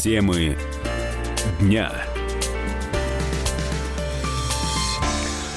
[0.00, 0.56] Темы
[1.60, 1.92] дня.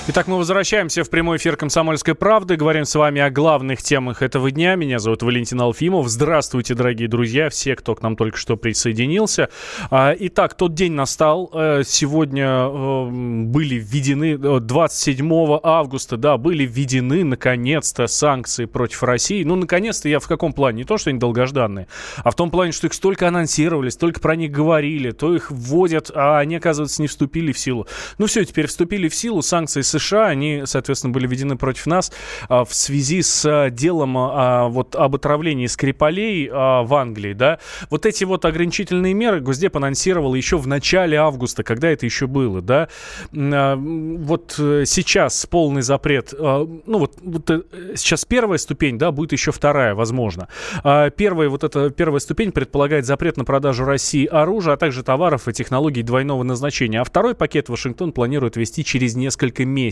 [0.05, 2.57] Итак, мы возвращаемся в прямой эфир «Комсомольской правды».
[2.57, 4.75] Говорим с вами о главных темах этого дня.
[4.75, 6.09] Меня зовут Валентин Алфимов.
[6.09, 9.47] Здравствуйте, дорогие друзья, все, кто к нам только что присоединился.
[9.89, 11.49] А, итак, тот день настал.
[11.53, 13.09] Э, сегодня э,
[13.45, 19.45] были введены, 27 э, августа, да, были введены, наконец-то, санкции против России.
[19.45, 20.79] Ну, наконец-то, я в каком плане?
[20.79, 24.35] Не то, что они долгожданные, а в том плане, что их столько анонсировали, столько про
[24.35, 27.87] них говорили, то их вводят, а они, оказывается, не вступили в силу.
[28.17, 32.11] Ну, все, теперь вступили в силу санкции США, они, соответственно, были введены против нас
[32.49, 37.59] а, в связи с а, делом а, вот об отравлении Скрипалей в Англии, да.
[37.89, 42.61] Вот эти вот ограничительные меры Госдеп анонсировал еще в начале августа, когда это еще было,
[42.61, 42.89] да.
[43.31, 47.61] Вот э, сейчас полный запрет, ну вот, вот э,
[47.95, 50.47] сейчас первая ступень, да, будет еще вторая, возможно.
[50.83, 55.53] Первая, вот эта первая ступень предполагает запрет на продажу России оружия, а также товаров и
[55.53, 57.01] технологий двойного назначения.
[57.01, 59.82] А второй пакет Вашингтон планирует ввести через несколько месяцев.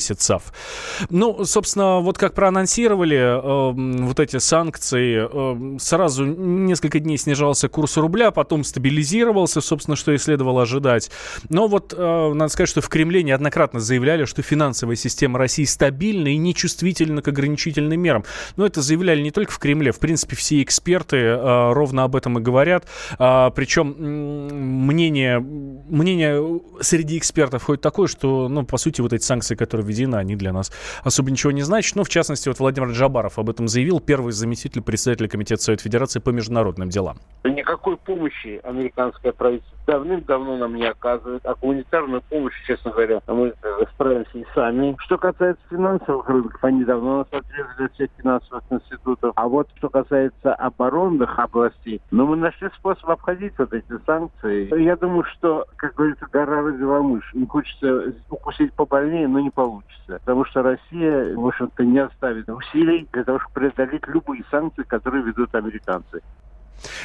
[1.10, 7.98] Ну, собственно, вот как проанонсировали э, вот эти санкции, э, сразу несколько дней снижался курс
[7.98, 11.12] рубля, потом стабилизировался, собственно, что и следовало ожидать.
[11.50, 16.30] Но вот э, надо сказать, что в Кремле неоднократно заявляли, что финансовая система России стабильна
[16.30, 18.24] и нечувствительна к ограничительным мерам.
[18.56, 22.40] Но это заявляли не только в Кремле, в принципе, все эксперты э, ровно об этом
[22.40, 22.86] и говорят.
[23.20, 29.56] Э, причем мнение, мнение среди экспертов ходит такое, что, ну, по сути, вот эти санкции,
[29.56, 30.72] которые введены, они для нас
[31.04, 31.96] особо ничего не значат.
[31.96, 36.20] Но, в частности, вот Владимир Джабаров об этом заявил, первый заместитель председателя Комитета Совета Федерации
[36.20, 37.18] по международным делам.
[37.44, 43.54] Никакой помощи американское правительство давным-давно нам не оказывает, а гуманитарную помощь, честно говоря, мы
[43.94, 44.96] справимся и сами.
[45.00, 49.34] Что касается финансовых рынков, они давно нас отрезали от всех финансовых институтов.
[49.36, 54.82] А вот что касается оборонных областей, ну, мы нашли способ обходить вот эти санкции.
[54.82, 57.30] Я думаю, что, как говорится, гора родила мышь.
[57.34, 59.71] Не хочется укусить побольнее, но не получится.
[60.08, 65.24] Потому что Россия, в общем-то, не оставит усилий для того, чтобы преодолеть любые санкции, которые
[65.24, 66.22] ведут американцы.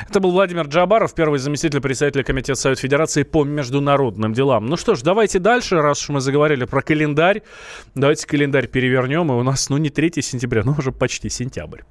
[0.09, 4.67] Это был Владимир Джабаров, первый заместитель председателя Комитета Совет Федерации по международным делам.
[4.67, 7.43] Ну что ж, давайте дальше, раз уж мы заговорили про календарь.
[7.95, 11.83] Давайте календарь перевернем, и у нас, ну, не 3 сентября, но уже почти сентябрь.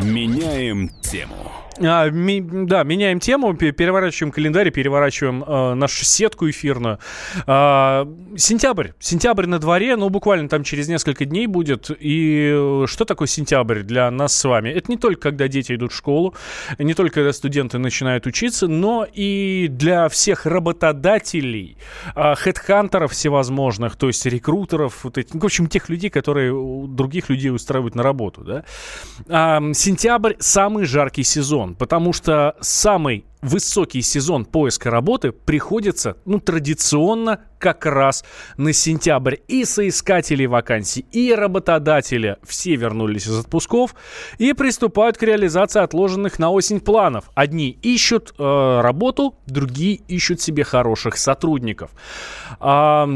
[0.00, 1.50] Меняем тему.
[1.78, 6.98] А, ми, да, меняем тему, переворачиваем календарь, переворачиваем э, нашу сетку эфирную.
[7.46, 8.88] А, сентябрь.
[8.98, 11.90] Сентябрь на дворе, ну, буквально там через несколько дней будет.
[11.98, 14.70] И что такое сентябрь для нас с вами?
[14.70, 16.34] Это не только когда дети идут в школу,
[16.78, 21.76] не только когда студенты начинают учиться, но и для всех работодателей,
[22.14, 26.52] э, хедхантеров всевозможных, то есть рекрутеров, вот эти, в общем, тех людей, которые
[26.88, 28.42] других людей устраивают на работу.
[28.42, 28.64] Да?
[29.28, 36.40] А, сентябрь самый жаркий сезон сезон, потому что самый высокий сезон поиска работы приходится, ну,
[36.40, 38.24] традиционно как раз
[38.56, 39.36] на сентябрь.
[39.48, 43.94] И соискатели вакансий, и работодатели все вернулись из отпусков
[44.38, 47.30] и приступают к реализации отложенных на осень планов.
[47.34, 51.90] Одни ищут э, работу, другие ищут себе хороших сотрудников.
[52.58, 53.08] А,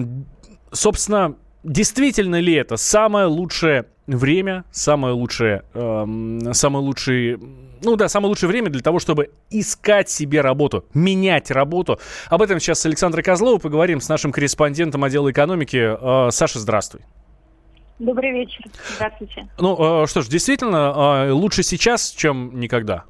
[0.72, 7.38] собственно, действительно ли это самое лучшее время, самое лучшее, э, самое лучшее,
[7.82, 11.98] ну да, самое лучшее время для того, чтобы искать себе работу, менять работу.
[12.28, 15.76] Об этом сейчас с Александрой Козловой поговорим с нашим корреспондентом отдела экономики.
[15.76, 17.02] Э, Саша, здравствуй.
[17.98, 18.64] Добрый вечер.
[18.96, 19.48] Здравствуйте.
[19.58, 23.04] Ну э, что ж, действительно, э, лучше сейчас, чем никогда.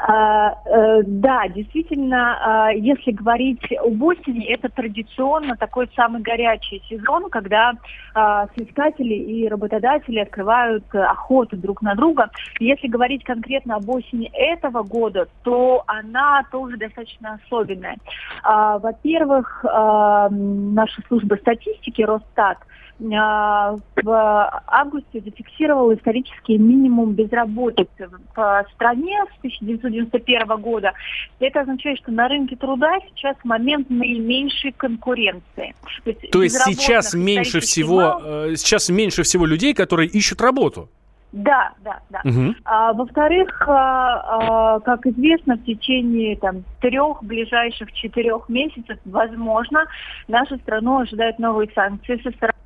[0.00, 7.28] А, э, да, действительно, а, если говорить об осени, это традиционно такой самый горячий сезон,
[7.30, 7.72] когда
[8.14, 12.30] а, соискатели и работодатели открывают охоту друг на друга.
[12.60, 17.96] Если говорить конкретно об осени этого года, то она тоже достаточно особенная.
[18.44, 22.58] Во-первых, наша служба статистики Росстат–
[22.98, 30.92] в августе зафиксировал исторический минимум безработицы в стране с 1991 года.
[31.38, 35.74] Это означает, что на рынке труда сейчас момент наименьшей конкуренции.
[36.04, 38.46] То есть, То есть сейчас меньше всего мало.
[38.50, 40.88] Э, сейчас меньше всего людей, которые ищут работу.
[41.32, 42.22] Да, да, да.
[42.24, 42.54] Угу.
[42.64, 49.84] А, во-вторых, а, а, как известно, в течение там трех ближайших четырех месяцев, возможно,
[50.26, 52.57] нашу страну ожидают новые санкции со стороны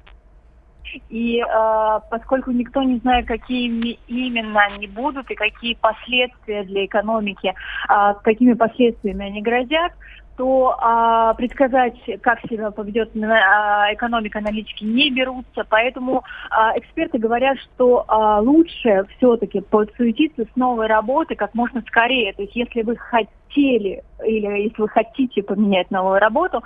[1.08, 7.54] и э, поскольку никто не знает, какими именно они будут и какие последствия для экономики,
[7.88, 9.92] э, какими последствиями они грозят,
[10.36, 15.64] то а, предсказать, как себя поведет а, экономика, аналитики не берутся.
[15.68, 22.32] Поэтому а, эксперты говорят, что а, лучше все-таки подсуетиться с новой работой как можно скорее.
[22.32, 26.62] То есть если вы хотите хотели или если вы хотите поменять новую работу,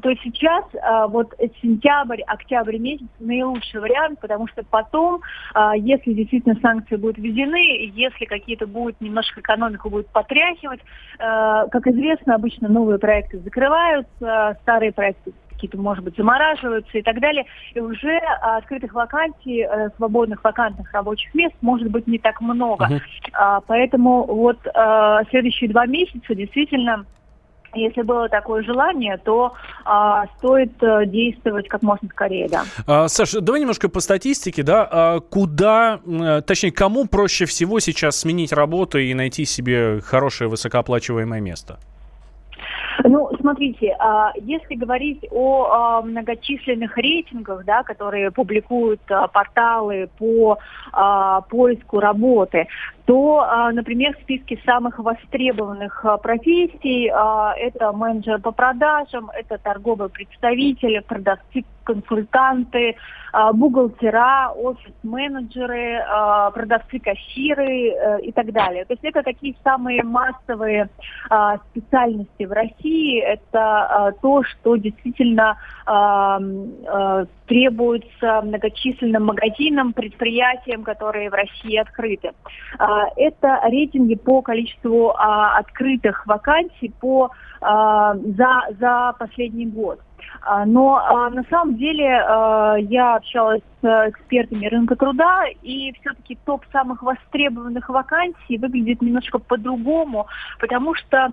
[0.00, 5.20] то сейчас а, вот сентябрь, октябрь месяц наилучший вариант, потому что потом,
[5.54, 10.80] а, если действительно санкции будут введены, если какие-то будут немножко экономику будет потряхивать,
[11.18, 17.20] а, как известно, обычно новые проекты закрываются, старые проекты какие-то, может быть, замораживаются и так
[17.20, 17.44] далее.
[17.74, 22.88] И уже открытых вакансий, э, свободных вакантных рабочих мест может быть не так много.
[22.88, 23.62] Uh-huh.
[23.66, 27.04] Поэтому вот э, следующие два месяца действительно
[27.74, 29.52] если было такое желание, то
[29.84, 32.64] а, стоит а, действовать как можно скорее, да.
[32.86, 36.00] А, Саша, давай немножко по статистике, да, а, куда,
[36.46, 41.78] точнее, кому проще всего сейчас сменить работу и найти себе хорошее высокооплачиваемое место?
[43.04, 50.58] Ну, смотрите, а, если говорить о а, многочисленных рейтингах, да, которые публикуют а, порталы по
[51.48, 52.66] поиску работы,
[53.10, 61.64] то, например, в списке самых востребованных профессий это менеджер по продажам, это торговый представитель, продавцы,
[61.82, 62.94] консультанты,
[63.52, 66.04] бухгалтера, офис-менеджеры,
[66.54, 68.84] продавцы-кассиры э, и так далее.
[68.84, 70.88] То есть это такие самые массовые
[71.70, 75.56] специальности в России, это то, что действительно
[77.46, 82.30] требуется многочисленным магазинам, предприятиям, которые в России открыты.
[83.16, 87.30] Это рейтинги по количеству открытых вакансий по,
[87.60, 90.00] за, за последний год.
[90.42, 96.38] А, но а, на самом деле а, я общалась с экспертами рынка труда, и все-таки
[96.44, 100.26] топ самых востребованных вакансий выглядит немножко по-другому,
[100.58, 101.32] потому что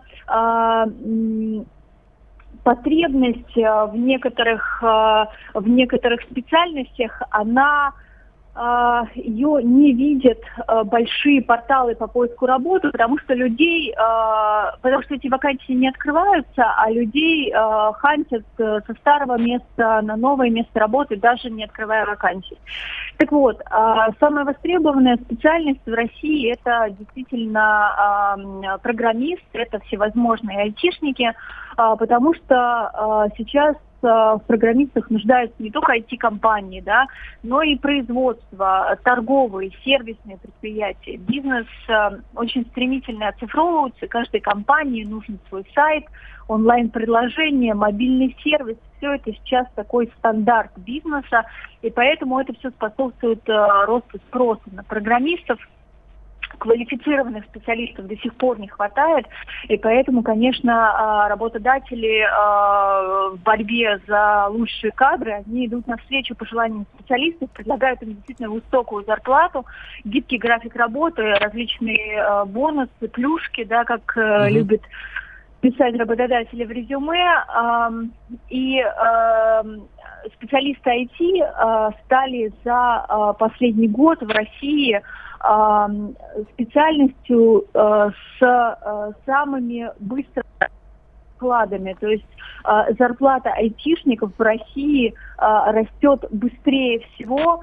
[2.63, 7.93] потребность в некоторых, в некоторых специальностях, она
[8.59, 15.03] а, ее не видят а, большие порталы по поиску работы, потому что людей, а, потому
[15.03, 17.53] что эти вакансии не открываются, а людей
[17.93, 22.57] хантят э, со старого места на новое место работы, даже не открывая вакансий.
[23.17, 23.61] Так вот,
[24.19, 28.37] самая востребованная специальность в России это действительно
[28.81, 31.33] программист, это всевозможные айтишники,
[31.75, 37.07] потому что сейчас в программистах нуждаются не только IT-компании, да,
[37.43, 41.17] но и производство, торговые, сервисные предприятия.
[41.17, 46.05] Бизнес э, очень стремительно оцифровывается, каждой компании нужен свой сайт,
[46.47, 48.77] онлайн-приложение, мобильный сервис.
[48.97, 51.43] Все это сейчас такой стандарт бизнеса,
[51.81, 55.59] и поэтому это все способствует э, росту спроса на программистов,
[56.57, 59.25] квалифицированных специалистов до сих пор не хватает,
[59.67, 66.85] и поэтому, конечно, а, работодатели а, в борьбе за лучшие кадры, они идут навстречу пожеланиям
[66.95, 69.65] специалистов, предлагают им действительно высокую зарплату,
[70.03, 74.53] гибкий график работы, различные а, бонусы, плюшки, да, как угу.
[74.53, 74.81] любят
[75.61, 77.43] писать работодатели в резюме.
[78.49, 78.79] И
[80.35, 85.01] специалисты IT стали за последний год в России
[86.53, 90.45] специальностью э, с э, самыми быстрыми
[91.35, 91.95] вкладами.
[91.99, 92.25] То есть
[92.65, 97.61] э, зарплата айтишников в России растет быстрее всего.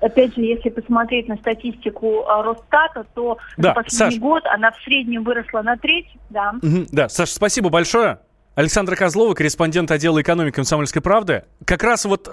[0.00, 4.18] Опять же, если посмотреть на статистику Росстата, то да, за последний Саш.
[4.18, 6.08] год она в среднем выросла на треть.
[6.28, 6.54] Да.
[6.60, 8.18] Угу, да, Саша, спасибо большое.
[8.54, 11.44] Александра Козлова, корреспондент отдела экономики комсомольской правды.
[11.64, 12.32] Как раз вот э,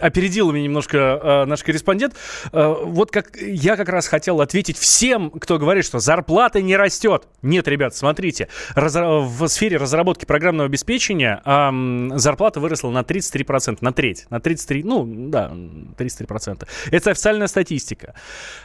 [0.00, 2.14] опередил меня немножко э, наш корреспондент.
[2.52, 7.26] Э, вот как я как раз хотел ответить всем, кто говорит, что зарплата не растет.
[7.42, 13.92] Нет, ребят, смотрите, раз, в сфере разработки программного обеспечения э, зарплата выросла на 33%, на
[13.92, 15.50] треть, на 33, ну да,
[15.98, 16.68] 33%.
[16.92, 18.14] Это официальная статистика.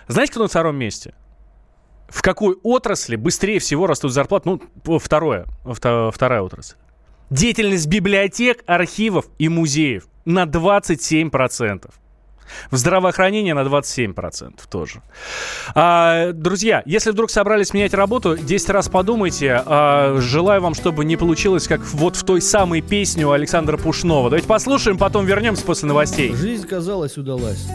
[0.08, 1.16] Знаете, кто на втором месте?
[2.08, 4.60] В какой отрасли быстрее всего растут зарплаты?
[4.86, 6.76] Ну, второе, вторая отрасль.
[7.30, 11.90] Деятельность библиотек, архивов и музеев на 27%.
[12.72, 15.02] В здравоохранении на 27% тоже.
[15.76, 19.62] А, друзья, если вдруг собрались менять работу, 10 раз подумайте.
[19.66, 24.30] А, желаю вам, чтобы не получилось, как вот в той самой песне у Александра Пушнова.
[24.30, 26.34] Давайте послушаем, потом вернемся после новостей.
[26.34, 27.68] Жизнь, казалось, удалась.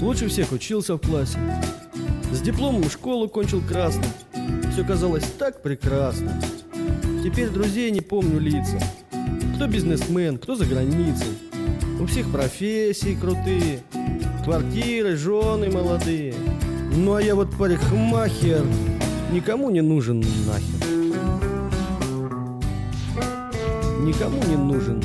[0.00, 1.38] Лучше всех учился в классе.
[2.32, 4.10] С дипломом школу кончил красным.
[4.72, 6.40] Все казалось так прекрасно.
[7.22, 8.80] Теперь друзей не помню лица.
[9.54, 11.38] Кто бизнесмен, кто за границей.
[12.00, 13.80] У всех профессии крутые.
[14.44, 16.34] Квартиры, жены молодые.
[16.96, 18.64] Ну а я вот парикмахер.
[19.30, 20.88] Никому не нужен нахер.
[24.00, 25.02] Никому не нужен.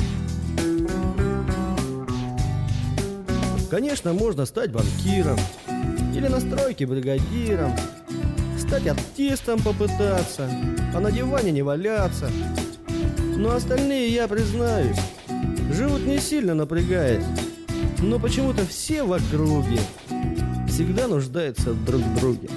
[3.70, 5.38] Конечно, можно стать банкиром
[6.14, 7.72] или на стройке бригадиром.
[8.58, 10.50] стать артистом попытаться,
[10.94, 12.30] а на диване не валяться.
[13.36, 14.98] Но остальные, я признаюсь,
[15.72, 17.24] живут не сильно напрягаясь.
[18.00, 19.80] Но почему-то все в округе
[20.68, 22.48] всегда нуждаются друг в друге.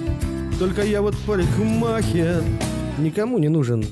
[0.58, 2.42] Только я вот парикмахер,
[2.98, 3.84] никому не нужен.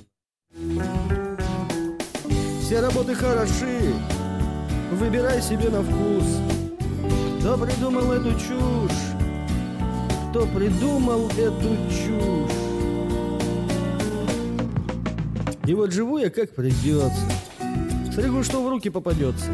[2.61, 3.93] Все работы хороши,
[4.93, 6.25] выбирай себе на вкус.
[7.41, 9.10] Кто придумал эту чушь?
[10.31, 12.53] Кто придумал эту чушь?
[15.67, 17.29] И вот живу я как придется.
[18.13, 19.51] Стригу, что в руки попадется.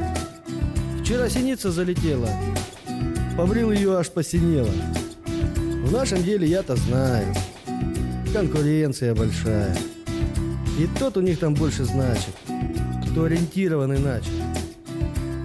[1.01, 2.29] Вчера синица залетела.
[3.39, 4.69] Побрил ее, аж посинело.
[5.57, 7.35] В нашем деле я-то знаю.
[8.35, 9.75] Конкуренция большая.
[10.79, 12.35] И тот у них там больше значит,
[13.11, 14.31] кто ориентирован иначе.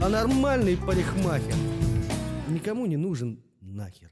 [0.03, 1.55] А нормальный парикмахер
[2.49, 4.11] никому не нужен нахер.